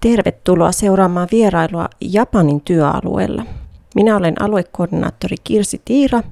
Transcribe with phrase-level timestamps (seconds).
[0.00, 3.44] Tervetuloa seuraamaan vierailua Japanin työalueella.
[3.94, 6.22] Minä olen aluekoordinaattori Kirsi Tiira.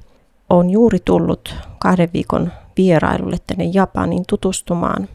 [0.49, 5.09] Olen juuri tullut kahden viikon vierailulle tänne Japaniin tutustumaan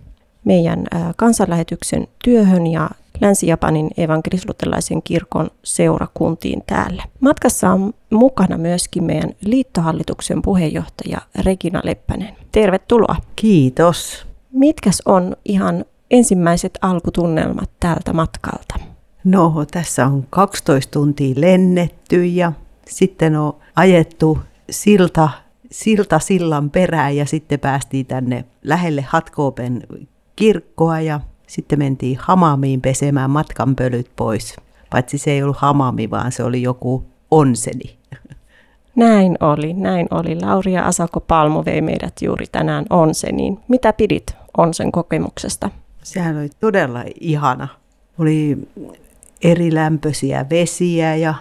[0.45, 0.85] meidän
[1.17, 7.03] kansanlähetyksen työhön ja Länsi-Japanin evankelisluterilaisen kirkon seurakuntiin täällä.
[7.21, 12.37] Matkassa on mukana myöskin meidän liittohallituksen puheenjohtaja Regina Leppänen.
[12.53, 13.17] Tervetuloa.
[13.37, 14.27] Kiitos.
[14.53, 18.75] Mitkäs on ihan ensimmäiset alkutunnelmat täältä matkalta?
[19.25, 22.53] No, tässä on 12 tuntia lennetty ja
[22.89, 24.39] sitten on ajettu
[24.71, 25.29] silta,
[25.71, 29.83] silta sillan perään ja sitten päästiin tänne lähelle Hatkoopen
[30.37, 34.57] kirkkoa ja sitten mentiin hamamiin pesemään matkanpölyt pois.
[34.91, 37.99] Paitsi se ei ollut hamami, vaan se oli joku onseni.
[38.97, 40.41] Näin oli, näin oli.
[40.41, 43.59] Lauri ja Asako Palmo vei meidät juuri tänään onseniin.
[43.69, 45.71] Mitä pidit onsen kokemuksesta?
[46.03, 47.69] Sehän oli todella ihana.
[48.19, 48.59] Oli
[49.43, 51.35] erilämpöisiä vesiä ja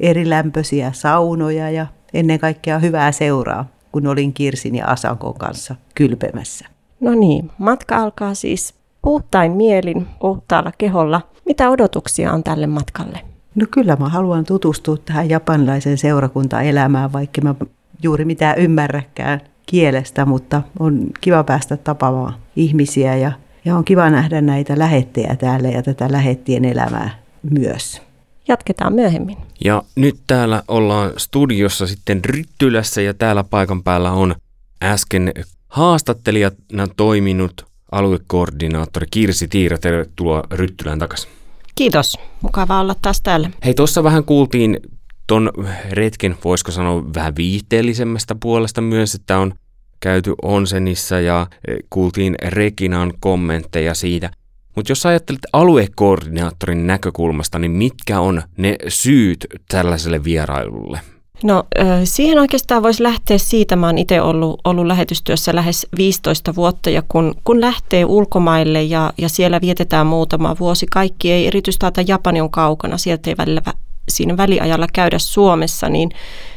[0.00, 6.66] erilämpöisiä saunoja ja ennen kaikkea hyvää seuraa, kun olin Kirsin ja Asankon kanssa kylpemässä.
[7.00, 11.20] No niin, matka alkaa siis puhtain mielin, puhtaalla keholla.
[11.44, 13.20] Mitä odotuksia on tälle matkalle?
[13.54, 17.54] No kyllä mä haluan tutustua tähän japanilaisen seurakuntaelämään, vaikka mä
[18.02, 23.32] juuri mitään ymmärräkään kielestä, mutta on kiva päästä tapaamaan ihmisiä ja,
[23.64, 28.02] ja on kiva nähdä näitä lähettejä täällä ja tätä lähettien elämää myös.
[28.48, 29.36] Jatketaan myöhemmin.
[29.64, 34.34] Ja nyt täällä ollaan studiossa sitten Ryttylässä ja täällä paikan päällä on
[34.82, 35.32] äsken
[35.68, 39.78] haastattelijana toiminut aluekoordinaattori Kirsi Tiira.
[39.78, 41.30] Tervetuloa Ryttylään takaisin.
[41.74, 42.18] Kiitos.
[42.42, 43.50] Mukava olla taas täällä.
[43.64, 44.78] Hei, tuossa vähän kuultiin
[45.26, 45.50] ton
[45.90, 49.54] retken, voisiko sanoa vähän viihteellisemmästä puolesta myös, että on
[50.00, 54.30] käyty Onsenissa ja e, kuultiin Rekinan kommentteja siitä.
[54.76, 61.00] Mutta jos ajattelet aluekoordinaattorin näkökulmasta, niin mitkä on ne syyt tällaiselle vierailulle?
[61.42, 61.64] No
[62.04, 63.76] siihen oikeastaan voisi lähteä siitä.
[63.76, 69.12] Mä oon itse ollut, ollut lähetystyössä lähes 15 vuotta ja kun, kun lähtee ulkomaille ja,
[69.18, 73.62] ja siellä vietetään muutama vuosi, kaikki ei erityisesti Japani on kaukana, sieltä ei välillä,
[74.08, 76.10] siinä väliajalla käydä Suomessa, niin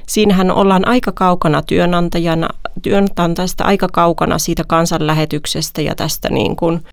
[0.08, 2.48] siinähän ollaan aika kaukana työnantajana,
[2.82, 6.84] työnantajasta, aika kaukana siitä kansanlähetyksestä ja tästä niin kuin,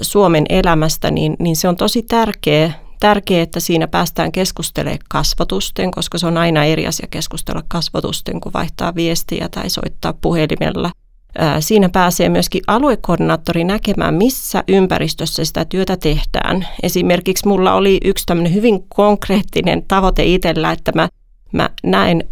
[0.00, 6.18] Suomen elämästä, niin, niin se on tosi tärkeä tärkeää, että siinä päästään keskustelemaan kasvatusten, koska
[6.18, 10.90] se on aina eri asia keskustella kasvatusten, kun vaihtaa viestiä tai soittaa puhelimella.
[11.60, 16.66] Siinä pääsee myöskin aluekoordinaattori näkemään, missä ympäristössä sitä työtä tehdään.
[16.82, 21.08] Esimerkiksi mulla oli yksi tämmöinen hyvin konkreettinen tavoite itsellä, että mä,
[21.52, 22.24] mä näen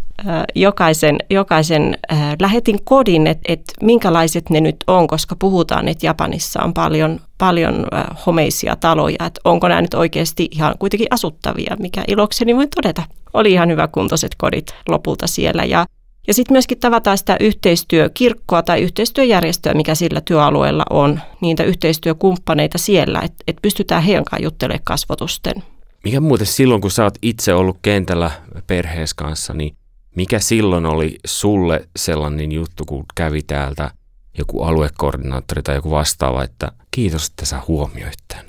[0.55, 1.97] jokaisen, jokaisen
[2.41, 7.87] lähetin kodin, että et minkälaiset ne nyt on, koska puhutaan, että Japanissa on paljon, paljon
[8.25, 13.03] homeisia taloja, että onko nämä nyt oikeasti ihan kuitenkin asuttavia, mikä ilokseni voi todeta.
[13.33, 15.85] Oli ihan hyväkuntoiset kodit lopulta siellä ja
[16.27, 23.21] ja sitten myöskin tavataan sitä yhteistyökirkkoa tai yhteistyöjärjestöä, mikä sillä työalueella on, niitä yhteistyökumppaneita siellä,
[23.21, 25.63] että et pystytään heidän kanssa juttelemaan kasvotusten.
[26.03, 28.31] Mikä muuten silloin, kun sä oot itse ollut kentällä
[28.67, 29.75] perhees kanssa, niin
[30.15, 33.91] mikä silloin oli sulle sellainen juttu, kun kävi täältä
[34.37, 38.45] joku aluekoordinaattori tai joku vastaava, että kiitos, että sä huomioit tämän?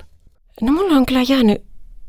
[0.63, 1.66] No mulla on kyllä jäänyt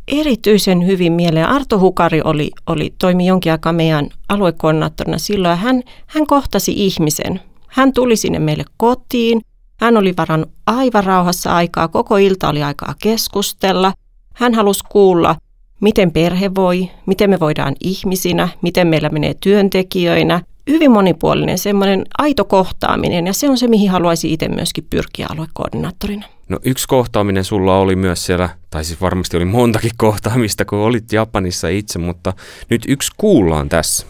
[0.08, 1.50] erityisen hyvin mieleen.
[1.50, 7.42] Arto Hukari oli, oli, toimi jonkin aikaa meidän aluekoordinaattorina silloin hän, hän kohtasi ihmisen.
[7.68, 9.42] Hän tuli sinne meille kotiin.
[9.80, 11.88] Hän oli varannut aivan rauhassa aikaa.
[11.88, 13.94] Koko ilta oli aikaa keskustella.
[14.34, 15.36] Hän halusi kuulla
[15.82, 20.42] miten perhe voi, miten me voidaan ihmisinä, miten meillä menee työntekijöinä.
[20.68, 26.26] Hyvin monipuolinen, semmoinen aito kohtaaminen ja se on se, mihin haluaisi itse myöskin pyrkiä aluekoordinaattorina.
[26.50, 31.14] No yksi kohtaaminen sulla oli myös siellä, tai siis varmasti oli montakin kohtaamista, kun olit
[31.14, 32.34] Japanissa itse, mutta
[32.70, 34.06] nyt yksi kuullaan tässä.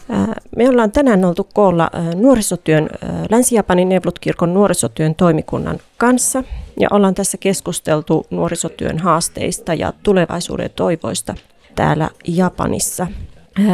[0.56, 2.90] Me ollaan tänään oltu koolla nuorisotyön,
[3.29, 6.44] Länsi-Japanin Nevlut-kirkon nuorisotyön toimikunnan kanssa
[6.79, 11.35] ja ollaan tässä keskusteltu nuorisotyön haasteista ja tulevaisuuden toivoista
[11.76, 13.08] täällä Japanissa.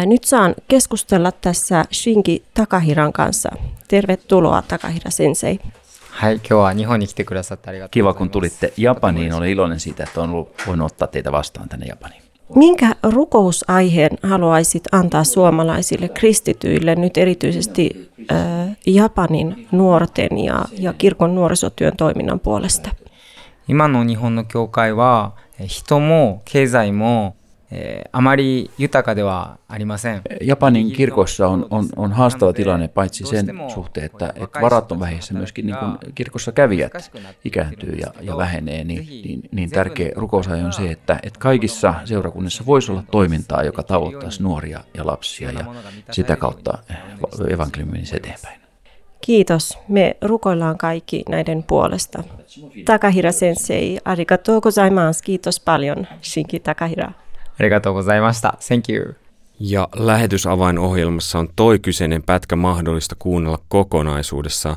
[0.07, 3.51] Nyt saan keskustella tässä Shinki Takahiran kanssa.
[3.89, 5.59] Tervetuloa Takahira Sensei.
[7.91, 9.33] Kiva kun tulitte Japaniin.
[9.33, 12.23] Olen iloinen siitä, että on voinut ottaa teitä vastaan tänne Japaniin.
[12.55, 21.97] Minkä rukousaiheen haluaisit antaa suomalaisille kristityille, nyt erityisesti äh, Japanin nuorten ja, ja kirkon nuorisotyön
[21.97, 22.91] toiminnan puolesta?
[23.69, 27.37] 今の日本の教会は人も経済も
[30.42, 35.34] Japanin kirkossa on, on, on haastava tilanne paitsi sen suhteen, että, että varat on vähissä,
[35.34, 37.12] myöskin niin kun kirkossa kävijät
[37.46, 42.66] ikääntyy ja, ja vähenee, niin, niin, niin tärkeä rukousaja on se, että, että kaikissa seurakunnissa
[42.66, 45.66] voisi olla toimintaa, joka tavoittaisi nuoria ja lapsia ja
[46.12, 46.78] sitä kautta
[47.50, 48.64] evankeliumi eteenpäin.
[49.26, 49.78] Kiitos.
[49.88, 52.24] Me rukoillaan kaikki näiden puolesta.
[52.86, 55.22] Takahira sensei, arigatou gozaimasu.
[55.24, 57.12] Kiitos paljon, Shinki Takahira.
[57.60, 58.54] Arigatou gozaimashita.
[58.68, 59.14] Thank you.
[59.60, 64.76] Ja lähetysavainohjelmassa on toi kyseinen pätkä mahdollista kuunnella kokonaisuudessa.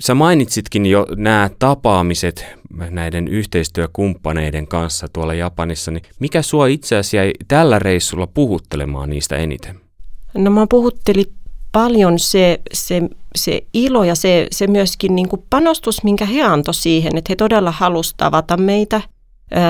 [0.00, 2.46] Sä mainitsitkin jo nämä tapaamiset
[2.90, 9.36] näiden yhteistyökumppaneiden kanssa tuolla Japanissa, niin mikä sua itse asiassa jäi tällä reissulla puhuttelemaan niistä
[9.36, 9.80] eniten?
[10.34, 11.24] No mä puhutteli
[11.72, 13.02] paljon se, se,
[13.36, 17.36] se ilo ja se, se myöskin niin kuin panostus, minkä he antoi siihen, että he
[17.36, 19.00] todella halusivat tavata meitä,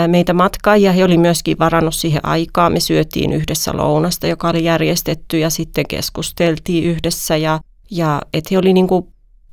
[0.06, 0.93] meitä matkaajia.
[0.93, 2.70] He oli myöskin varannut siihen aikaa.
[2.70, 7.37] Me syötiin yhdessä lounasta, joka oli järjestetty ja sitten keskusteltiin yhdessä.
[7.37, 9.06] Ja, ja että he oli niin kuin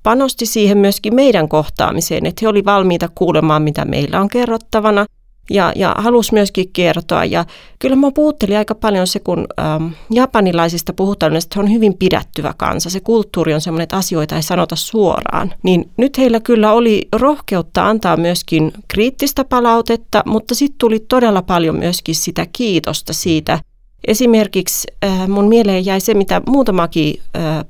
[0.04, 5.06] panosti siihen myöskin meidän kohtaamiseen, että he oli valmiita kuulemaan, mitä meillä on kerrottavana–
[5.50, 7.26] ja, ja halusi myöskin kertoa.
[7.26, 7.46] Ja
[7.80, 12.54] kyllä mä puhuttelin aika paljon se, kun ähm, japanilaisista puhutaan, että he on hyvin pidättyvä
[12.58, 12.90] kansa.
[12.90, 15.54] Se kulttuuri on sellainen, että asioita ei sanota suoraan.
[15.64, 21.76] Niin nyt heillä kyllä oli rohkeutta antaa myöskin kriittistä palautetta, mutta sitten tuli todella paljon
[21.76, 23.60] myöskin sitä kiitosta siitä.
[24.08, 27.66] Esimerkiksi äh, mun mieleen jäi se, mitä muutamakin äh,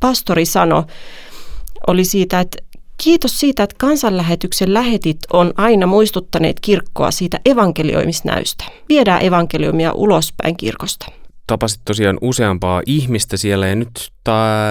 [0.00, 0.82] pastori sanoi,
[1.86, 2.58] oli siitä, että
[3.02, 8.64] Kiitos siitä, että kansanlähetyksen lähetit on aina muistuttaneet kirkkoa siitä evankelioimisnäystä.
[8.88, 11.06] Viedään evankeliumia ulospäin kirkosta.
[11.46, 14.10] Tapasit tosiaan useampaa ihmistä siellä ja nyt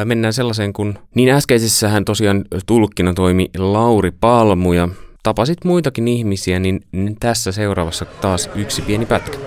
[0.06, 4.90] mennään sellaiseen, kun niin äskeisessähän tosiaan tulkkina toimi Lauri Palmu ja
[5.24, 6.82] tapasit muitakin ihmisiä, niin
[7.20, 9.38] tässä seuraavassa taas yksi pieni pätkä.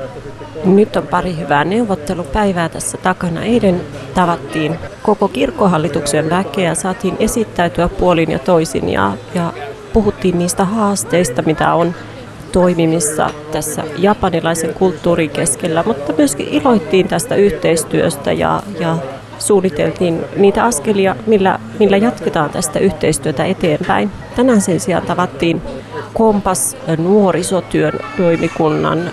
[0.64, 3.42] Nyt on pari hyvää neuvottelupäivää tässä takana.
[3.42, 3.80] Eilen
[4.14, 9.52] tavattiin koko kirkkohallituksen väkeä saatiin esittäytyä puolin ja toisin ja, ja
[9.92, 11.94] puhuttiin niistä haasteista, mitä on
[12.52, 18.96] toimimissa tässä japanilaisen kulttuurin keskellä, mutta myöskin iloittiin tästä yhteistyöstä ja, ja
[19.38, 24.10] suunniteltiin niitä askelia, millä, millä jatketaan tästä yhteistyötä eteenpäin.
[24.36, 25.62] Tänään sen sijaan tavattiin
[26.14, 29.10] Kompas nuorisotyön toimikunnan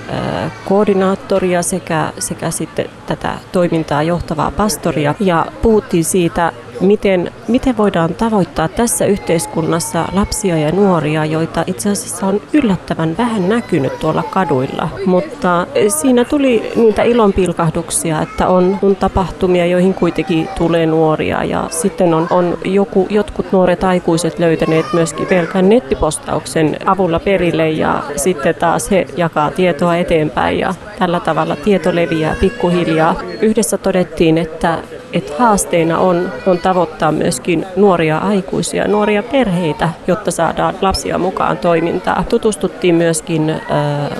[0.65, 5.15] koordinaattoria sekä, sekä sitten tätä toimintaa johtavaa pastoria.
[5.19, 6.51] Ja puhuttiin siitä,
[6.81, 13.50] miten, miten voidaan tavoittaa tässä yhteiskunnassa lapsia ja nuoria, joita itse asiassa on yllättävän vähän
[13.50, 14.89] näkynyt tuolla kaduilla.
[15.06, 22.13] Mutta siinä tuli niitä ilonpilkahduksia, että on, on tapahtumia, joihin kuitenkin tulee nuoria ja sitten
[22.13, 28.91] on, on joku, jotkut nuoret aikuiset löytäneet myöskin pelkän nettipostauksen avulla perille ja sitten taas
[28.91, 33.15] he jakaa tietoa eteenpäin ja tällä tavalla tieto leviää pikkuhiljaa.
[33.41, 34.77] Yhdessä todettiin, että
[35.13, 42.24] että haasteena on, on tavoittaa myöskin nuoria aikuisia, nuoria perheitä, jotta saadaan lapsia mukaan toimintaa.
[42.30, 43.59] Tutustuttiin myöskin äh,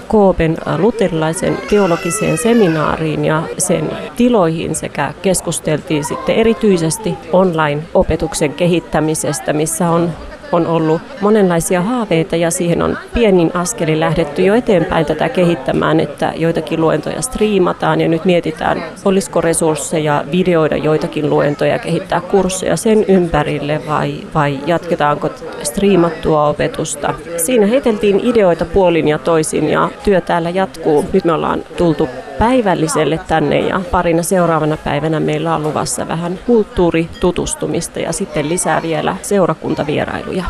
[0.08, 10.10] Koopen luterilaisen teologiseen seminaariin ja sen tiloihin sekä keskusteltiin sitten erityisesti online-opetuksen kehittämisestä, missä on
[10.52, 16.34] on ollut monenlaisia haaveita ja siihen on pienin askeli lähdetty jo eteenpäin tätä kehittämään, että
[16.36, 23.82] joitakin luentoja striimataan ja nyt mietitään, olisiko resursseja videoida joitakin luentoja, kehittää kursseja sen ympärille
[23.88, 25.30] vai, vai jatketaanko
[25.64, 27.14] striimattua opetusta.
[27.38, 31.06] Siinä heiteltiin ideoita puolin ja toisin ja työ täällä jatkuu.
[31.14, 38.00] Nyt me ollaan tultu päivälliselle tänne ja parina seuraavana päivänä meillä on luvassa vähän kulttuuritutustumista
[38.00, 40.44] ja sitten lisää vielä seurakuntavierailuja.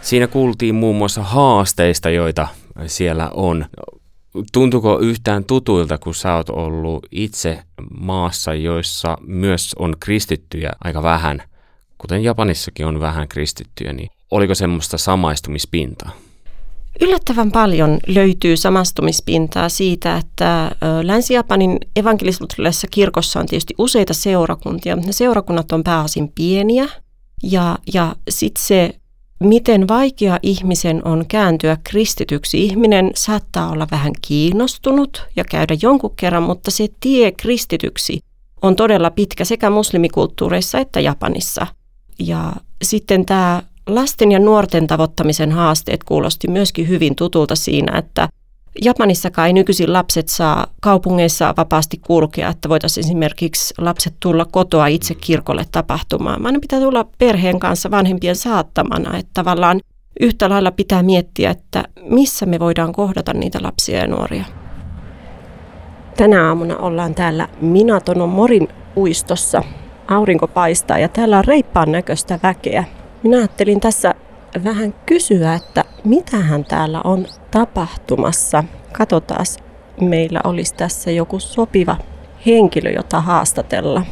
[0.00, 2.48] Siinä kuultiin muun muassa haasteista, joita
[2.86, 3.66] siellä on.
[4.52, 7.62] Tuntuko yhtään tutuilta, kun sä oot ollut itse
[8.00, 11.42] maassa, joissa myös on kristittyjä aika vähän,
[11.98, 16.10] kuten Japanissakin on vähän kristittyjä, niin oliko semmoista samaistumispintaa?
[17.00, 20.70] Yllättävän paljon löytyy samastumispintaa siitä, että
[21.02, 26.88] Länsi-Japanin evankelisluterilaisessa kirkossa on tietysti useita seurakuntia, mutta ne seurakunnat on pääosin pieniä.
[27.42, 28.94] Ja, ja sitten se,
[29.40, 32.64] miten vaikea ihmisen on kääntyä kristityksi.
[32.64, 38.20] Ihminen saattaa olla vähän kiinnostunut ja käydä jonkun kerran, mutta se tie kristityksi
[38.62, 41.66] on todella pitkä sekä muslimikulttuureissa että Japanissa.
[42.18, 42.52] Ja
[42.82, 48.28] sitten tämä lasten ja nuorten tavoittamisen haasteet kuulosti myöskin hyvin tutulta siinä, että
[48.82, 55.14] Japanissakaan ei nykyisin lapset saa kaupungeissa vapaasti kulkea, että voitaisiin esimerkiksi lapset tulla kotoa itse
[55.14, 59.80] kirkolle tapahtumaan, vaan ne pitää tulla perheen kanssa vanhempien saattamana, että tavallaan
[60.20, 64.44] yhtä lailla pitää miettiä, että missä me voidaan kohdata niitä lapsia ja nuoria.
[66.16, 69.62] Tänä aamuna ollaan täällä Minatonon Morin uistossa.
[70.08, 72.84] Aurinko paistaa ja täällä on reippaan näköistä väkeä.
[73.22, 74.14] Minä ajattelin tässä
[74.64, 78.64] vähän kysyä, että mitähän täällä on tapahtumassa.
[78.92, 79.46] Katsotaan,
[80.00, 81.96] meillä olisi tässä joku sopiva
[82.46, 84.02] henkilö, jota haastatella.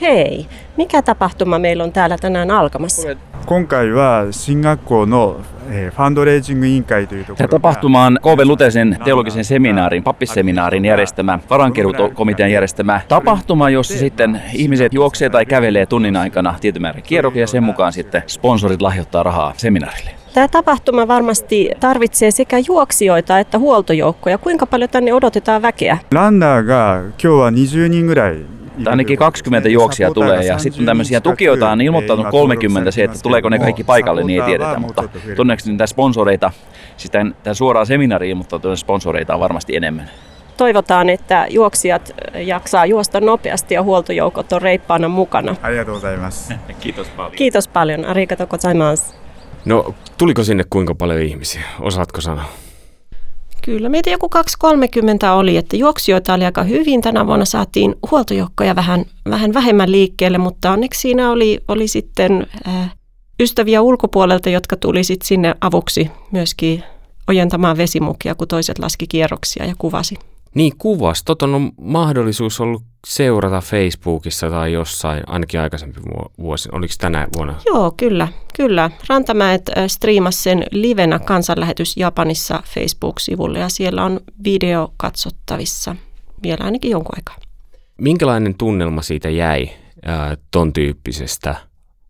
[0.00, 3.08] Hei, mikä tapahtuma meillä on täällä tänään alkamassa?
[3.46, 5.40] 今回は進学校の
[5.70, 14.42] えーファンドレイジング委員会というとこ Tämä ろが tapahtuma on KV Lutesen teologisen seminaarin, pappisseminaarin järjestämä, varankeruukomitean järjestämä tapahtuma, jossa sitten
[14.54, 19.22] ihmiset juoksee tai kävelee tunnin aikana tietyn määrän kierroksia ja sen mukaan sitten sponsorit lahjoittaa
[19.22, 20.10] rahaa seminaarille.
[20.34, 24.38] Tämä tapahtuma varmasti tarvitsee sekä juoksijoita että huoltojoukkoja.
[24.38, 25.98] Kuinka paljon tänne odotetaan väkeä?
[26.12, 28.46] ランナーが今日は20人ぐらいいる
[28.77, 33.49] että ainakin 20 juoksia tulee ja sitten tämmöisiä tukijoita on ilmoittanut 30, se, että tuleeko
[33.49, 35.03] ne kaikki paikalle, niin ei tiedetä, mutta
[35.35, 36.51] tunneeksi niitä sponsoreita,
[36.97, 40.09] siis tämän, tämän suoraan seminaariin, mutta sponsoreita on varmasti enemmän.
[40.57, 45.55] Toivotaan, että juoksijat jaksaa juosta nopeasti ja huoltojoukot on reippaana mukana.
[46.79, 47.31] Kiitos paljon.
[47.31, 48.05] Kiitos paljon.
[48.05, 49.13] Arigato gozaimasu.
[49.65, 51.61] No, tuliko sinne kuinka paljon ihmisiä?
[51.79, 52.45] Osaatko sanoa?
[53.65, 57.01] Kyllä, meitä joku 230 oli, että juoksijoita oli aika hyvin.
[57.01, 62.95] Tänä vuonna saatiin huoltojoukkoja vähän, vähän vähemmän liikkeelle, mutta onneksi siinä oli, oli sitten äh,
[63.39, 66.83] ystäviä ulkopuolelta, jotka tuli sitten sinne avuksi myöskin
[67.27, 70.15] ojentamaan vesimukia, kun toiset laski kierroksia ja kuvasi.
[70.55, 71.23] Niin kuvas.
[71.23, 76.69] Toton on mahdollisuus ollut seurata Facebookissa tai jossain, ainakin aikaisempi vu- vuosi.
[76.71, 77.55] Oliko tänä vuonna?
[77.65, 78.91] Joo, kyllä, kyllä.
[79.09, 85.95] Rantamäet äh, striimasi sen livenä kansanlähetys Japanissa Facebook-sivulle ja siellä on video katsottavissa
[86.43, 87.35] vielä ainakin jonkun aikaa.
[88.01, 89.69] Minkälainen tunnelma siitä jäi
[90.05, 91.55] ää, ton tyyppisestä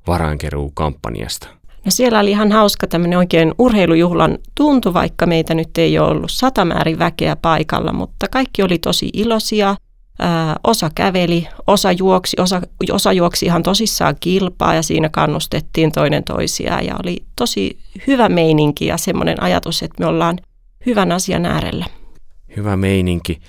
[0.07, 1.47] varainkeruukampanjasta?
[1.85, 6.31] No siellä oli ihan hauska tämmöinen oikein urheilujuhlan tuntu, vaikka meitä nyt ei ole ollut
[6.31, 9.75] satamäärin väkeä paikalla, mutta kaikki oli tosi iloisia.
[10.19, 12.61] Ää, osa käveli, osa juoksi, osa,
[12.91, 18.85] osa juoksi ihan tosissaan kilpaa ja siinä kannustettiin toinen toisiaan ja oli tosi hyvä meininki
[18.85, 20.37] ja semmoinen ajatus, että me ollaan
[20.85, 21.85] hyvän asian äärellä.
[22.57, 23.39] Hyvä meininki.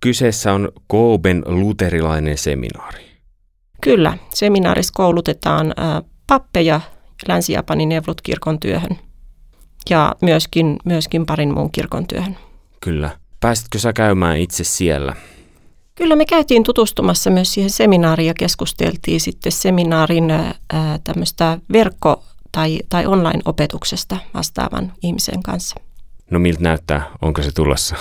[0.00, 3.04] Kyseessä on Kooben luterilainen seminaari.
[3.80, 6.80] Kyllä, seminaarissa koulutetaan ää, pappeja
[7.28, 8.98] Länsi-Japanin Nevlut-kirkon työhön
[9.90, 12.36] ja myöskin, myöskin parin muun kirkon työhön.
[12.80, 13.10] Kyllä.
[13.40, 15.16] Pääsitkö sä käymään itse siellä?
[15.94, 20.54] Kyllä me käytiin tutustumassa myös siihen seminaariin ja keskusteltiin sitten seminaarin ää,
[21.04, 25.76] tämmöistä verkko- tai, tai online-opetuksesta vastaavan ihmisen kanssa.
[26.30, 27.06] No miltä näyttää?
[27.22, 27.96] Onko se tulossa?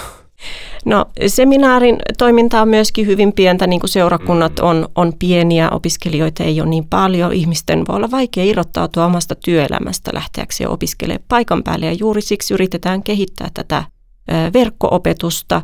[0.85, 6.61] No seminaarin toiminta on myöskin hyvin pientä, niin kuin seurakunnat on, on pieniä, opiskelijoita ei
[6.61, 7.33] ole niin paljon.
[7.33, 13.03] Ihmisten voi olla vaikea irrottautua omasta työelämästä lähteäkseen opiskelemaan paikan päälle ja juuri siksi yritetään
[13.03, 13.83] kehittää tätä
[14.53, 15.61] verkko-opetusta.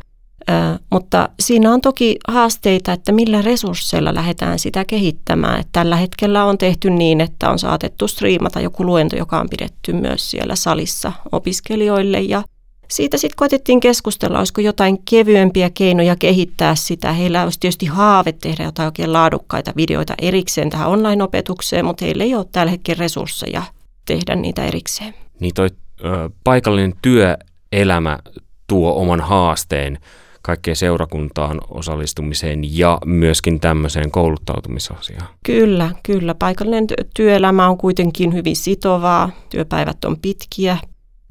[0.91, 5.60] Mutta siinä on toki haasteita, että millä resursseilla lähdetään sitä kehittämään.
[5.60, 9.94] Että tällä hetkellä on tehty niin, että on saatettu striimata joku luento, joka on pidetty
[9.94, 12.44] myös siellä salissa opiskelijoille ja
[12.88, 17.13] siitä sitten koitettiin keskustella, olisiko jotain kevyempiä keinoja kehittää sitä.
[17.13, 22.36] Heillä olisi tietysti haave tehdä jotain oikein laadukkaita videoita erikseen tähän online-opetukseen, mutta heillä ei
[22.36, 23.63] ole tällä hetkellä resursseja
[24.06, 25.13] tehdä niitä erikseen.
[25.39, 25.70] Niin toi
[26.06, 28.20] ö, paikallinen työelämä
[28.68, 29.98] tuo oman haasteen
[30.42, 35.27] kaikkeen seurakuntaan osallistumiseen ja myöskin tämmöiseen kouluttautumisasiaan.
[35.46, 36.36] Kyllä, kyllä.
[36.36, 40.77] Paikallinen ty- työelämä on kuitenkin hyvin sitovaa, työpäivät on pitkiä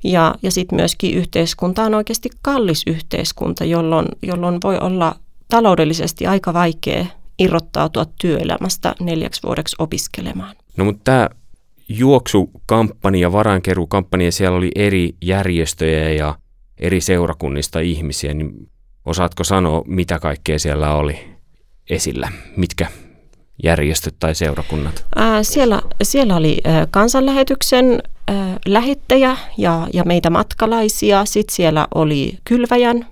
[0.05, 5.15] ja, ja sitten myöskin yhteiskunta on oikeasti kallis yhteiskunta, jolloin, jolloin voi olla
[5.49, 7.07] taloudellisesti aika vaikea
[7.39, 10.57] irrottautua työelämästä neljäksi vuodeksi opiskelemaan.
[10.77, 11.29] No mutta tämä
[11.89, 16.39] juoksukampanja, varainkeruukampanja, siellä oli eri järjestöjä ja
[16.79, 18.71] eri seurakunnista ihmisiä, niin
[19.07, 21.19] osaatko sanoa, mitä kaikkea siellä oli
[21.91, 22.33] esillä?
[22.57, 22.87] Mitkä
[23.63, 25.07] järjestöt tai seurakunnat?
[25.17, 26.59] Ää, siellä, siellä oli
[26.91, 31.25] kansanlähetyksen ää, lähettäjä ja, ja meitä matkalaisia.
[31.25, 33.07] Sitten siellä oli kylväjän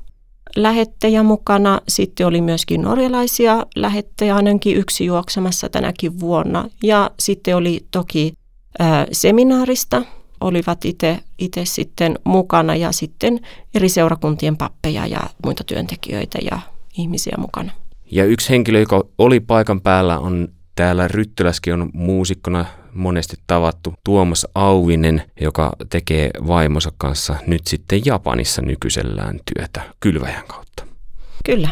[0.57, 1.81] lähettäjä mukana.
[1.89, 6.69] Sitten oli myöskin norjalaisia lähettäjä, ainakin yksi juoksemassa tänäkin vuonna.
[6.83, 8.33] Ja sitten oli toki
[8.79, 10.03] ää, seminaarista
[10.41, 10.85] olivat
[11.39, 13.41] itse sitten mukana ja sitten
[13.75, 16.59] eri seurakuntien pappeja ja muita työntekijöitä ja
[16.99, 17.73] ihmisiä mukana.
[18.11, 24.47] Ja yksi henkilö, joka oli paikan päällä, on täällä Ryttyläskin on muusikkona monesti tavattu Tuomas
[24.55, 30.87] Auvinen, joka tekee vaimonsa kanssa nyt sitten Japanissa nykyisellään työtä kylväjän kautta.
[31.45, 31.69] Kyllä.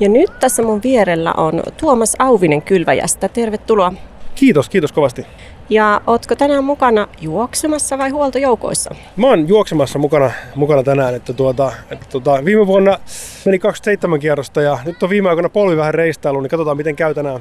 [0.00, 3.28] Ja nyt tässä mun vierellä on Tuomas Auvinen Kylväjästä.
[3.28, 3.92] Tervetuloa.
[4.34, 5.26] Kiitos, kiitos kovasti.
[5.70, 8.94] Ja ootko tänään mukana juoksemassa vai huoltojoukoissa?
[9.16, 11.14] Mä oon juoksemassa mukana, mukana tänään.
[11.14, 12.98] Että tuota, että tuota, viime vuonna
[13.44, 17.14] meni 27 kierrosta ja nyt on viime aikoina polvi vähän reistailu, niin katsotaan miten käy
[17.14, 17.40] tänään.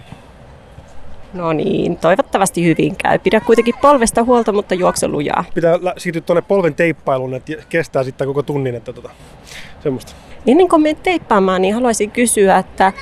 [1.34, 3.20] No niin, toivottavasti hyvin käy.
[3.20, 5.44] Pidä kuitenkin polvesta huolta, mutta juokse lujaa.
[5.54, 9.10] Pitää siirtyä tuonne polven teippailuun, että kestää sitten koko tunnin, että tota,
[9.84, 10.12] semmoista.
[10.48, 12.94] Ennen kuin menet teippaamaan, niin haluaisin kysyä, että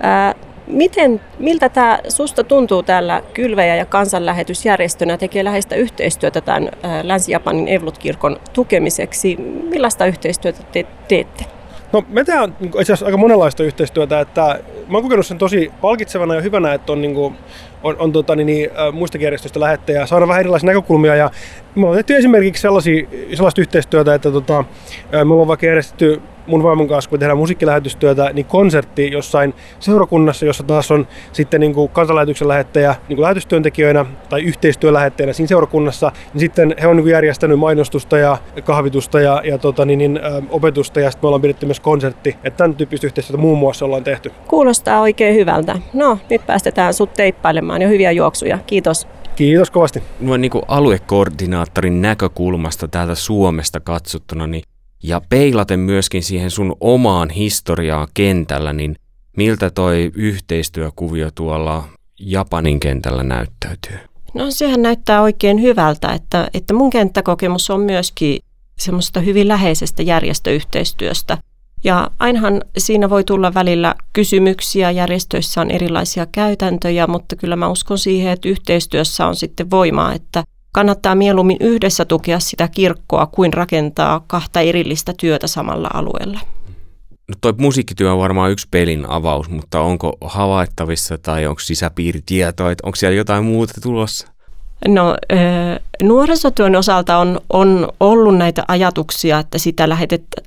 [0.00, 0.34] ää,
[0.66, 7.68] miten, miltä tämä susta tuntuu täällä Kylväjä ja kansanlähetysjärjestönä tekee läheistä yhteistyötä tämän ää, Länsi-Japanin
[7.68, 9.36] Evlut-kirkon tukemiseksi.
[9.70, 11.44] Millaista yhteistyötä te teette?
[11.92, 14.58] No me tehdään niin itse asiassa aika monenlaista yhteistyötä, että
[14.88, 17.34] mä oon kokenut sen tosi palkitsevana ja hyvänä, että on, niin kuin,
[17.82, 21.30] on, on tota, niin, niin, muista järjestöistä lähettejä, saada vähän erilaisia näkökulmia ja
[21.74, 24.64] me on tehty esimerkiksi sellaisia, sellaista yhteistyötä, että tota,
[25.12, 30.64] me ollaan vaikka järjestetty mun vaimon kanssa, kun tehdään musiikkilähetystyötä, niin konsertti jossain seurakunnassa, jossa
[30.64, 36.40] taas on sitten niin kuin kansanlähetyksen lähettäjä niin kuin lähetystyöntekijöinä tai yhteistyölähettäjänä siinä seurakunnassa, niin
[36.40, 40.42] sitten he on niin kuin järjestänyt mainostusta ja kahvitusta ja, ja tota, niin, niin, ä,
[40.50, 42.36] opetusta ja sitten me ollaan pidetty myös konsertti.
[42.44, 44.32] Että tämän tyyppistä yhteistyötä muun muassa ollaan tehty.
[44.48, 45.76] Kuulostaa oikein hyvältä.
[45.92, 48.58] No, nyt päästetään sut teippailemaan jo hyviä juoksuja.
[48.66, 49.08] Kiitos.
[49.36, 50.02] Kiitos kovasti.
[50.20, 54.62] Noin niin kuin aluekoordinaattorin näkökulmasta täältä Suomesta katsottuna, niin
[55.02, 58.96] ja peilaten myöskin siihen sun omaan historiaa kentällä, niin
[59.36, 61.88] miltä toi yhteistyökuvio tuolla
[62.20, 63.98] Japanin kentällä näyttäytyy?
[64.34, 68.38] No sehän näyttää oikein hyvältä, että, että mun kenttäkokemus on myöskin
[68.78, 71.38] semmoista hyvin läheisestä järjestöyhteistyöstä.
[71.84, 77.98] Ja ainahan siinä voi tulla välillä kysymyksiä, järjestöissä on erilaisia käytäntöjä, mutta kyllä mä uskon
[77.98, 80.44] siihen, että yhteistyössä on sitten voimaa, että
[80.76, 86.40] kannattaa mieluummin yhdessä tukea sitä kirkkoa kuin rakentaa kahta erillistä työtä samalla alueella.
[87.28, 92.86] No toi musiikkityö on varmaan yksi pelin avaus, mutta onko havaittavissa tai onko sisäpiiritietoa, että
[92.86, 94.28] onko siellä jotain muuta tulossa?
[94.88, 95.16] No
[96.02, 99.88] nuorisotyön osalta on, on ollut näitä ajatuksia, että sitä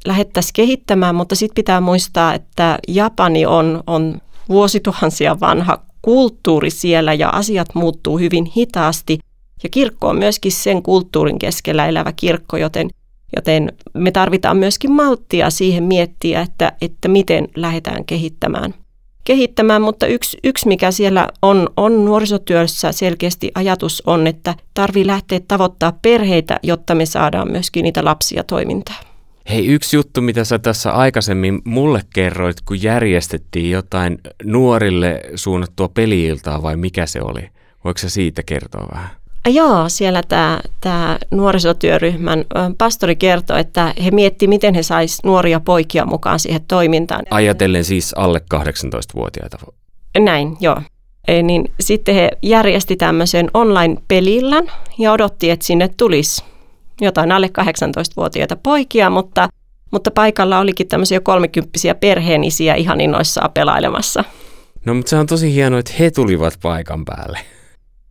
[0.05, 7.29] lähettäisiin kehittämään, mutta sitten pitää muistaa, että Japani on, on vuosituhansia vanha kulttuuri siellä ja
[7.29, 9.19] asiat muuttuu hyvin hitaasti.
[9.63, 12.89] Ja kirkko on myöskin sen kulttuurin keskellä elävä kirkko, joten,
[13.35, 18.73] joten me tarvitaan myöskin malttia siihen miettiä, että, että miten lähdetään kehittämään.
[19.23, 19.81] kehittämään.
[19.81, 25.93] Mutta yksi, yksi mikä siellä on, on nuorisotyössä selkeästi ajatus on, että tarvii lähteä tavoittaa
[26.01, 29.05] perheitä, jotta me saadaan myöskin niitä lapsia toimintaan.
[29.49, 36.63] Hei, yksi juttu, mitä sä tässä aikaisemmin mulle kerroit, kun järjestettiin jotain nuorille suunnattua peliiltaa
[36.63, 37.49] vai mikä se oli?
[37.83, 39.09] Voiko sä siitä kertoa vähän?
[39.47, 42.45] Joo, siellä tämä, tämä nuorisotyöryhmän
[42.77, 47.25] pastori kertoi, että he miettii, miten he sais nuoria poikia mukaan siihen toimintaan.
[47.29, 49.57] Ajatellen siis alle 18-vuotiaita.
[50.19, 50.81] Näin, joo.
[51.27, 56.43] E, niin sitten he järjesti tämmöisen online-pelillän ja odotti, että sinne tulisi
[57.01, 59.49] jotain alle 18-vuotiaita poikia, mutta,
[59.91, 64.23] mutta paikalla olikin tämmöisiä kolmekymppisiä perheenisiä ihan innoissaan pelailemassa.
[64.85, 67.39] No mutta se on tosi hienoa, että he tulivat paikan päälle.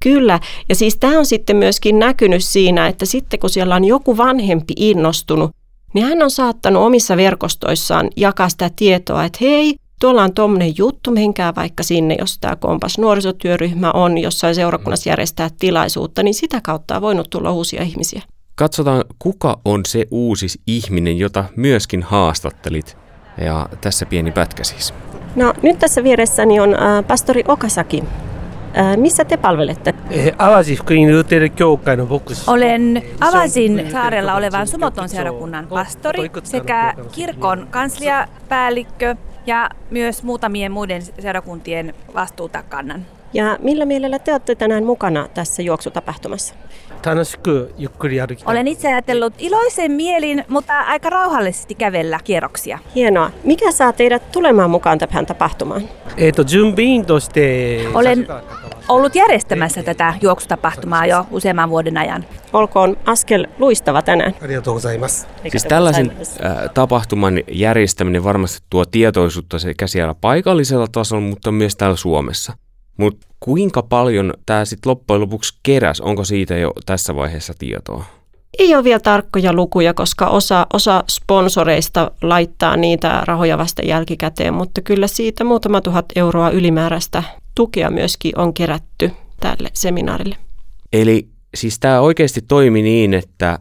[0.02, 4.16] Kyllä, ja siis tämä on sitten myöskin näkynyt siinä, että sitten kun siellä on joku
[4.16, 5.50] vanhempi innostunut,
[5.94, 11.10] niin hän on saattanut omissa verkostoissaan jakaa sitä tietoa, että hei, tuolla on tuommoinen juttu,
[11.10, 16.96] menkää vaikka sinne, jos tämä kompas nuorisotyöryhmä on jossain seurakunnassa järjestää tilaisuutta, niin sitä kautta
[16.96, 18.22] on voinut tulla uusia ihmisiä.
[18.54, 22.96] Katsotaan, kuka on se uusi ihminen, jota myöskin haastattelit.
[23.44, 24.94] Ja tässä pieni pätkä siis.
[25.36, 28.04] No nyt tässä vieressäni on äh, pastori Okasaki.
[28.96, 29.94] Missä te palvelette?
[30.10, 30.34] Eh,
[32.48, 41.94] Olen Avasin saarella olevan Sumoton seurakunnan pastori sekä kirkon kansliapäällikkö ja myös muutamien muiden seurakuntien
[42.14, 43.06] vastuuta kannan.
[43.32, 46.54] Ja millä mielellä te olette tänään mukana tässä juoksutapahtumassa?
[48.50, 52.78] Olen itse ajatellut iloisen mielin, mutta aika rauhallisesti kävellä kierroksia.
[52.94, 53.30] Hienoa.
[53.44, 55.82] Mikä saa teidät tulemaan mukaan tähän tapahtumaan?
[57.94, 58.26] Olen
[58.88, 62.24] ollut järjestämässä tätä juoksutapahtumaa jo useamman vuoden ajan.
[62.52, 64.34] Olkoon askel luistava tänään.
[65.48, 66.12] Siis tällaisen
[66.44, 72.52] äh, tapahtuman järjestäminen varmasti tuo tietoisuutta sekä siellä paikallisella tasolla, mutta myös täällä Suomessa.
[72.98, 76.00] Mutta kuinka paljon tämä sitten loppujen lopuksi keräs?
[76.00, 78.04] Onko siitä jo tässä vaiheessa tietoa?
[78.58, 84.82] Ei ole vielä tarkkoja lukuja, koska osa, osa sponsoreista laittaa niitä rahoja vasta jälkikäteen, mutta
[84.82, 87.22] kyllä siitä muutama tuhat euroa ylimääräistä
[87.54, 90.36] tukea myöskin on kerätty tälle seminaarille.
[90.92, 93.58] Eli siis tämä oikeasti toimi niin, että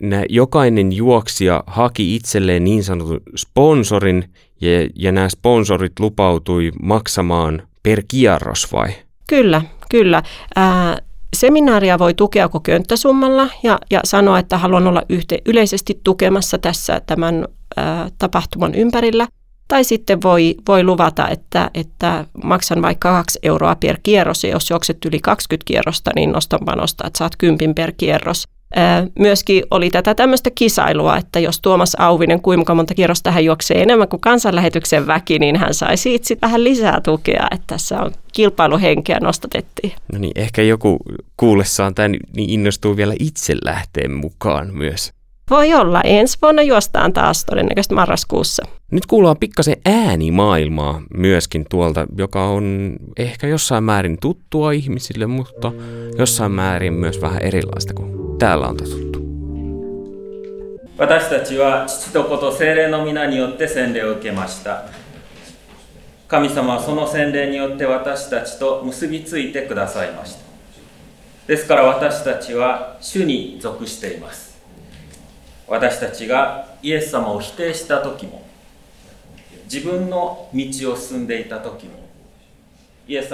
[0.00, 4.24] nää, jokainen juoksija haki itselleen niin sanotun sponsorin
[4.60, 8.88] ja, ja nämä sponsorit lupautui maksamaan per kierros vai?
[9.28, 10.22] Kyllä, kyllä.
[10.56, 10.98] Ää,
[11.36, 17.00] seminaaria voi tukea joko könttäsummalla ja, ja sanoa, että haluan olla yhte, yleisesti tukemassa tässä
[17.06, 19.26] tämän ää, tapahtuman ympärillä.
[19.68, 24.70] Tai sitten voi, voi luvata, että, että maksan vaikka 2 euroa per kierros ja jos
[24.70, 28.44] juokset yli 20 kierrosta, niin nostan panosta, että saat kympin per kierros.
[29.18, 34.08] Myöskin oli tätä tämmöistä kisailua, että jos Tuomas Auvinen kuinka monta kierrosta hän juoksee enemmän
[34.08, 39.92] kuin kansanlähetyksen väki, niin hän sai siitä vähän lisää tukea, että tässä on kilpailuhenkeä nostatettiin.
[40.12, 40.98] No niin, ehkä joku
[41.36, 45.12] kuullessaan tämän niin innostuu vielä itse lähteen mukaan myös.
[45.49, 46.01] Voi olla.
[46.01, 48.63] Ensi vuonna juostaan taas todennäköisesti marraskuussa.
[48.91, 55.71] Nyt kuullaan pikkasen äänimaailmaa myöskin tuolta, joka on ehkä jossain määrin tuttua ihmisille, mutta
[56.17, 59.23] jossain määrin myös vähän erilaista kuin täällä on totuttu.
[60.95, 64.85] 私たちは父と子と精霊の皆によって洗礼を受けました
[66.27, 70.43] 神様はその洗礼によって私たちと結びついてくださいました
[71.47, 74.46] ですから私たちは主に属しています
[75.67, 78.43] 私たちがイエス様を否定した時も
[79.65, 82.03] 自分の道を進んでいた時も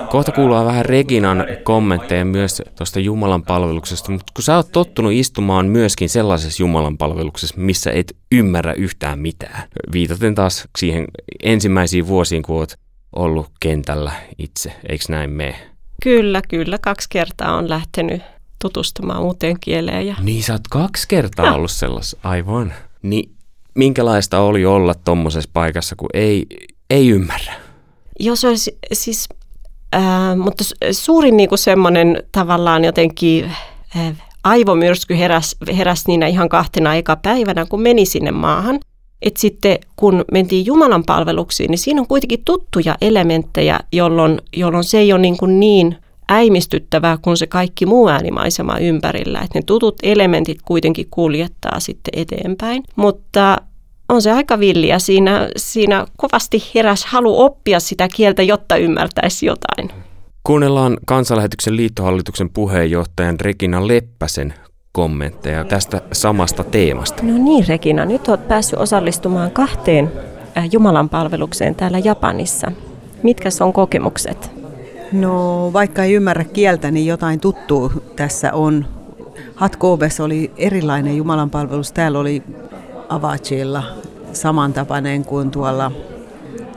[0.09, 5.65] Kohta kuullaan vähän Reginan kommentteja myös tuosta Jumalan palveluksesta, mutta kun sä oot tottunut istumaan
[5.65, 9.63] myöskin sellaisessa Jumalan palveluksessa, missä et ymmärrä yhtään mitään.
[9.91, 11.07] Viitaten taas siihen
[11.43, 12.73] ensimmäisiin vuosiin, kun oot
[13.15, 15.55] ollut kentällä itse, eikö näin mene?
[16.03, 16.77] Kyllä, kyllä.
[16.81, 18.21] Kaksi kertaa on lähtenyt
[18.64, 20.06] tutustumaan uuteen kieleen.
[20.06, 20.14] Ja...
[20.22, 21.54] Niin, sä oot kaksi kertaa no.
[21.54, 22.72] ollut sellaisessa, aivan.
[23.02, 23.30] Niin
[23.74, 26.46] minkälaista oli olla tuommoisessa paikassa, kun ei,
[26.90, 27.52] ei ymmärrä?
[28.20, 29.28] Jos olisi siis,
[29.94, 33.44] äh, mutta suurin niin semmoinen tavallaan jotenkin
[33.96, 38.80] äh, aivomyrsky heräsi heräs niinä ihan kahtena eka päivänä, kun meni sinne maahan.
[39.22, 44.98] Et sitten kun mentiin Jumalan palveluksiin, niin siinä on kuitenkin tuttuja elementtejä, jolloin, jolloin se
[44.98, 45.96] ei ole niin, kuin niin
[46.28, 49.40] äimistyttävää kuin se kaikki muu äänimaisema ympärillä.
[49.40, 52.82] Että ne tutut elementit kuitenkin kuljettaa sitten eteenpäin.
[52.96, 53.56] Mutta
[54.08, 54.98] on se aika villiä.
[54.98, 59.90] Siinä, siinä kovasti heräs halu oppia sitä kieltä, jotta ymmärtäisi jotain.
[60.42, 64.54] Kuunnellaan kansanlähetyksen liittohallituksen puheenjohtajan Regina Leppäsen
[64.92, 67.22] kommentteja tästä samasta teemasta.
[67.22, 70.12] No niin Regina, nyt olet päässyt osallistumaan kahteen
[70.56, 72.72] äh, Jumalan palvelukseen täällä Japanissa.
[73.22, 74.63] Mitkä on kokemukset?
[75.12, 78.86] No vaikka ei ymmärrä kieltä, niin jotain tuttuu tässä on.
[79.54, 81.92] Hatkoobes oli erilainen jumalanpalvelus.
[81.92, 82.42] Täällä oli
[83.08, 83.82] Avachilla
[84.32, 85.92] samantapainen kuin tuolla,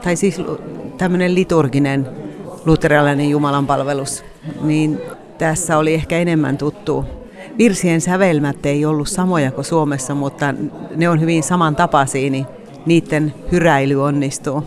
[0.02, 0.42] tai siis
[0.98, 2.08] tämmöinen liturginen
[2.66, 4.24] luterilainen jumalanpalvelus.
[4.62, 5.00] Niin
[5.38, 7.04] tässä oli ehkä enemmän tuttu.
[7.58, 10.54] Virsien sävelmät ei ollut samoja kuin Suomessa, mutta
[10.96, 12.46] ne on hyvin samantapaisia, niin
[12.86, 14.64] niiden hyräily onnistuu.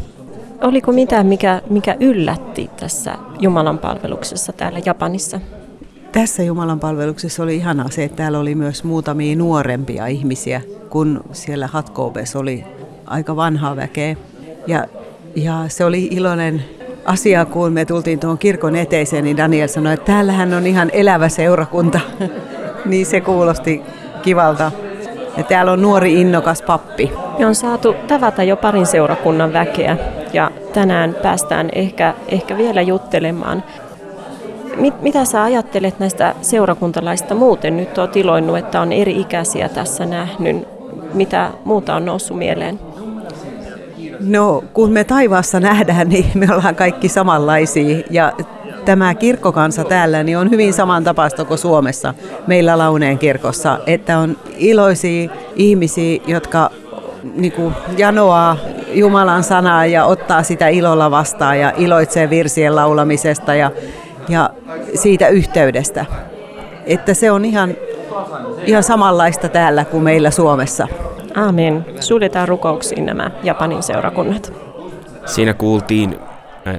[0.61, 5.39] Oliko mitään, mikä, mikä yllätti tässä Jumalan palveluksessa täällä Japanissa?
[6.11, 11.67] Tässä Jumalan palveluksessa oli ihanaa se, että täällä oli myös muutamia nuorempia ihmisiä, kun siellä
[11.67, 12.63] Hatkoobes oli
[13.05, 14.15] aika vanhaa väkeä.
[14.67, 14.85] Ja,
[15.35, 16.63] ja se oli iloinen
[17.05, 21.29] asia, kun me tultiin tuohon kirkon eteiseen, niin Daniel sanoi, että täällähän on ihan elävä
[21.29, 21.99] seurakunta.
[22.85, 23.81] niin se kuulosti
[24.21, 24.71] kivalta.
[25.37, 27.11] Ja täällä on nuori innokas pappi.
[27.39, 29.97] Me on saatu tavata jo parin seurakunnan väkeä
[30.33, 33.63] ja tänään päästään ehkä, ehkä vielä juttelemaan.
[34.75, 37.77] Mit, mitä sä ajattelet näistä seurakuntalaista muuten?
[37.77, 40.67] Nyt olet iloinnut, että on eri ikäisiä tässä nähnyt.
[41.13, 42.79] Mitä muuta on noussut mieleen?
[44.19, 48.01] No, kun me taivaassa nähdään, niin me ollaan kaikki samanlaisia.
[48.09, 48.33] Ja
[48.85, 52.13] tämä kirkkokansa täällä niin on hyvin samantapaista kuin Suomessa,
[52.47, 53.79] meillä Launeen kirkossa.
[53.87, 56.71] Että on iloisia ihmisiä, jotka
[57.23, 58.57] niin kuin janoaa
[58.93, 63.71] Jumalan sanaa ja ottaa sitä ilolla vastaan ja iloitsee virsien laulamisesta ja,
[64.29, 64.49] ja
[64.95, 66.05] siitä yhteydestä.
[66.85, 67.75] Että se on ihan,
[68.65, 70.87] ihan samanlaista täällä kuin meillä Suomessa.
[71.35, 71.85] Amen.
[71.99, 74.53] Suljetaan rukouksiin nämä Japanin seurakunnat.
[75.25, 76.19] Siinä kuultiin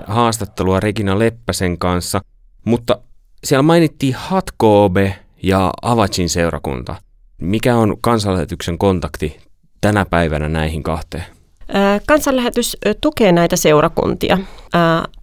[0.07, 2.21] haastattelua Regina Leppäsen kanssa,
[2.65, 2.99] mutta
[3.45, 6.95] siellä mainittiin Hatkobe ja Avacin seurakunta.
[7.39, 9.41] Mikä on kansanlähetyksen kontakti
[9.81, 11.25] tänä päivänä näihin kahteen?
[12.07, 14.39] Kansanlähetys tukee näitä seurakuntia.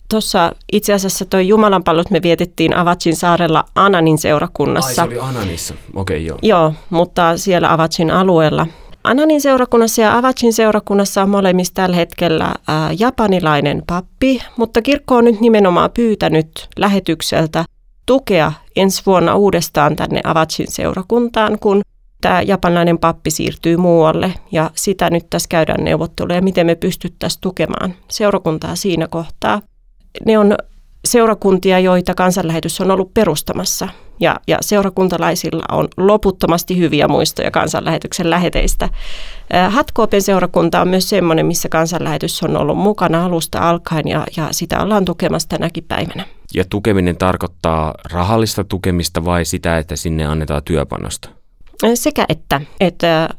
[0.09, 5.01] Tuossa itse asiassa tuo Jumalanpalvelus me vietettiin Avatsin saarella Ananin seurakunnassa.
[5.01, 6.39] Ai se oli Ananissa, okei okay, joo.
[6.41, 8.67] Joo, mutta siellä Avatsin alueella.
[9.03, 15.25] Ananin seurakunnassa ja Avatsin seurakunnassa on molemmissa tällä hetkellä ää, japanilainen pappi, mutta kirkko on
[15.25, 17.65] nyt nimenomaan pyytänyt lähetykseltä
[18.05, 21.81] tukea ensi vuonna uudestaan tänne Avatsin seurakuntaan, kun
[22.21, 27.93] tämä japanilainen pappi siirtyy muualle ja sitä nyt tässä käydään neuvotteluja, miten me pystyttäisiin tukemaan
[28.11, 29.61] seurakuntaa siinä kohtaa.
[30.25, 30.55] Ne on
[31.05, 33.87] seurakuntia, joita kansanlähetys on ollut perustamassa
[34.19, 38.89] Ja, ja seurakuntalaisilla on loputtomasti hyviä muistoja kansanlähetyksen läheteistä.
[39.69, 44.83] Hatkoopen seurakunta on myös semmoinen, missä kansanlähetys on ollut mukana alusta alkaen ja, ja sitä
[44.83, 46.25] ollaan tukemassa tänäkin päivänä.
[46.53, 51.29] Ja tukeminen tarkoittaa rahallista tukemista vai sitä, että sinne annetaan työpanosta?
[51.93, 53.29] Sekä että, että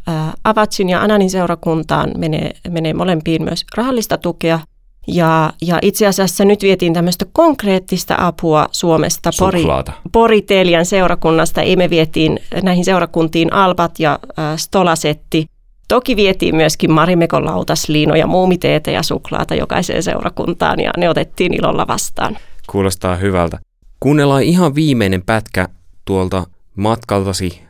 [0.44, 4.60] Avatsin ja Ananin seurakuntaan menee, menee molempiin myös rahallista tukea.
[5.08, 9.64] Ja, ja itse asiassa nyt vietiin tämmöistä konkreettista apua Suomesta Pori,
[10.12, 11.62] Poritelian seurakunnasta.
[11.62, 15.46] Ei me vietiin näihin seurakuntiin Albat ja äh, Stolasetti.
[15.88, 22.38] Toki vietiin myöskin Marimekon lautasliinoja, muumiteetä ja suklaata jokaiseen seurakuntaan ja ne otettiin ilolla vastaan.
[22.66, 23.58] Kuulostaa hyvältä.
[24.00, 25.68] Kuunnellaan ihan viimeinen pätkä
[26.04, 27.62] tuolta matkaltasi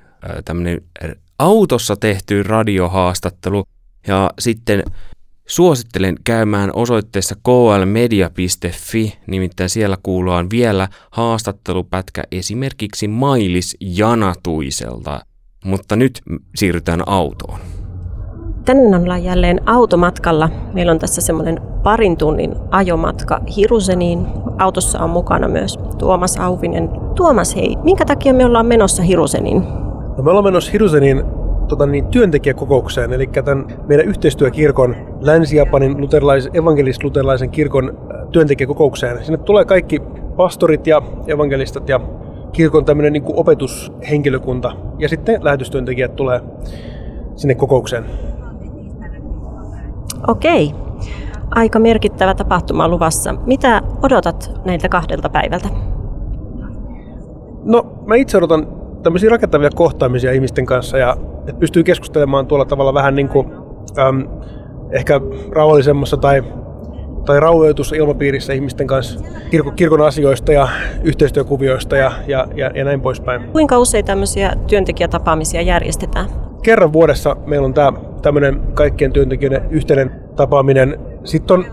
[0.44, 0.80] tämmöinen
[1.38, 3.64] autossa tehty radiohaastattelu
[4.06, 4.82] ja sitten
[5.50, 15.20] suosittelen käymään osoitteessa klmedia.fi, nimittäin siellä kuullaan vielä haastattelupätkä esimerkiksi Mailis Janatuiselta.
[15.64, 16.20] Mutta nyt
[16.54, 17.58] siirrytään autoon.
[18.64, 20.50] Tänään ollaan jälleen automatkalla.
[20.72, 24.26] Meillä on tässä semmoinen parin tunnin ajomatka Hiruseniin.
[24.58, 26.88] Autossa on mukana myös Tuomas Auvinen.
[27.14, 29.62] Tuomas, hei, minkä takia me ollaan menossa Hiruseniin?
[30.16, 31.22] No me ollaan menossa Hirusenin
[31.70, 39.24] tota, niin, työntekijäkokoukseen, eli tämän meidän yhteistyökirkon, Länsi-Japanin luterilais, evankelis-luterilaisen kirkon äh, työntekijäkokoukseen.
[39.24, 40.02] Sinne tulee kaikki
[40.36, 42.00] pastorit ja evankelistat ja
[42.52, 46.40] kirkon tämmöinen niin opetushenkilökunta ja sitten lähetystyöntekijät tulee
[47.36, 48.04] sinne kokoukseen.
[50.28, 50.72] Okei.
[51.50, 53.34] Aika merkittävä tapahtuma luvassa.
[53.46, 55.68] Mitä odotat näiltä kahdelta päivältä?
[57.64, 58.66] No, mä itse odotan
[59.02, 61.16] tämmöisiä rakentavia kohtaamisia ihmisten kanssa ja
[61.48, 63.46] että pystyy keskustelemaan tuolla tavalla vähän niin kuin,
[63.98, 64.28] äm,
[64.90, 66.42] ehkä rauhallisemmassa tai,
[67.26, 70.68] tai rauhoitussa ilmapiirissä ihmisten kanssa kirkon, kirkon asioista ja
[71.02, 73.42] yhteistyökuvioista ja, ja, ja, ja näin poispäin.
[73.42, 76.26] Kuinka usein tämmöisiä työntekijätapaamisia järjestetään?
[76.62, 80.98] Kerran vuodessa meillä on tämä tämmöinen kaikkien työntekijöiden yhteinen tapaaminen.
[81.24, 81.64] Sitten on,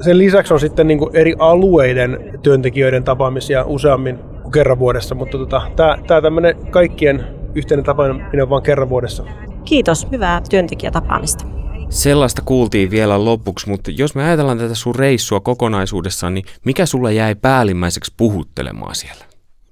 [0.00, 5.62] sen lisäksi on sitten niin eri alueiden työntekijöiden tapaamisia useammin kuin kerran vuodessa, mutta tota,
[5.76, 9.24] tämä, tämä tämmöinen kaikkien yhteinen tapaaminen on vain kerran vuodessa.
[9.64, 11.44] Kiitos, hyvää työntekijätapaamista.
[11.88, 17.14] Sellaista kuultiin vielä lopuksi, mutta jos me ajatellaan tätä sun reissua kokonaisuudessaan, niin mikä sulle
[17.14, 19.24] jäi päällimmäiseksi puhuttelemaan siellä?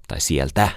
[0.09, 0.69] Tai sieltä?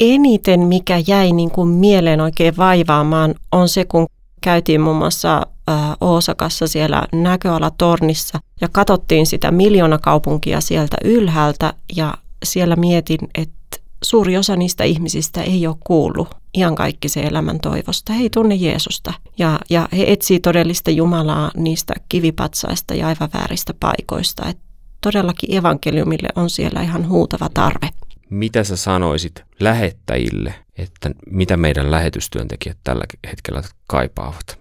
[0.00, 4.06] Eniten mikä jäi niin kuin mieleen oikein vaivaamaan on se, kun
[4.40, 12.76] käytiin muun muassa äh, Oosakassa siellä näköalatornissa ja katsottiin sitä miljoonakaupunkia sieltä ylhäältä ja siellä
[12.76, 13.56] mietin, että
[14.02, 18.12] suuri osa niistä ihmisistä ei ole kuullut ihan kaikki se elämän toivosta.
[18.12, 23.74] He ei tunne Jeesusta ja, ja he etsii todellista Jumalaa niistä kivipatsaista ja aivan vääristä
[23.80, 24.48] paikoista.
[24.48, 24.58] Et
[25.00, 27.88] todellakin evankeliumille on siellä ihan huutava tarve.
[28.30, 34.58] Mitä sä sanoisit lähettäjille, että mitä meidän lähetystyöntekijät tällä hetkellä kaipaavat?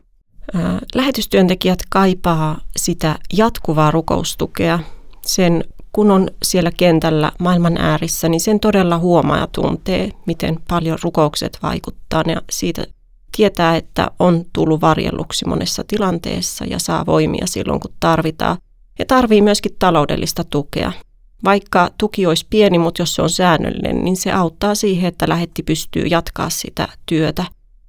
[0.96, 4.80] Lähetystyöntekijät kaipaa sitä jatkuvaa rukoustukea,
[5.26, 5.64] sen
[5.96, 11.60] kun on siellä kentällä maailman äärissä, niin sen todella huomaa ja tuntee, miten paljon rukoukset
[11.64, 12.24] vaikuttaa.
[12.28, 12.86] Ja siitä
[13.36, 18.58] tietää, että on tullut varjelluksi monessa tilanteessa ja saa voimia silloin, kun tarvitaan.
[19.00, 20.92] Ja tarvii myöskin taloudellista tukea.
[21.44, 25.64] Vaikka tuki olisi pieni, mutta jos se on säännöllinen, niin se auttaa siihen, että lähetti
[25.64, 27.46] pystyy jatkaa sitä työtä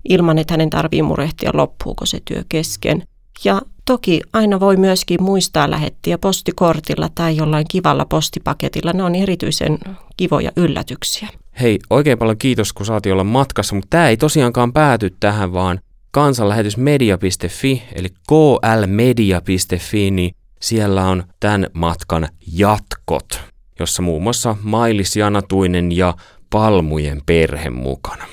[0.09, 3.03] ilman, että hänen tarvii murehtia loppuuko se työ kesken.
[3.45, 8.93] Ja Toki aina voi myöskin muistaa lähettiä postikortilla tai jollain kivalla postipaketilla.
[8.93, 9.79] Ne on erityisen
[10.17, 11.29] kivoja yllätyksiä.
[11.61, 15.81] Hei, oikein paljon kiitos, kun saatiin olla matkassa, mutta tämä ei tosiaankaan pääty tähän, vaan
[16.11, 23.41] kansanlähetysmedia.fi, eli klmedia.fi, niin siellä on tämän matkan jatkot,
[23.79, 26.15] jossa muun muassa Mailis Janatuinen ja
[26.51, 28.25] Palmujen perhe mukana.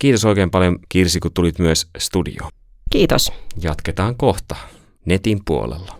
[0.00, 2.50] Kiitos oikein paljon Kirsi, kun tulit myös studioon.
[2.90, 3.32] Kiitos.
[3.62, 4.56] Jatketaan kohta
[5.04, 5.96] netin puolella.